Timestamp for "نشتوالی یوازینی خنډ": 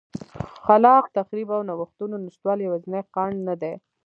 2.25-3.35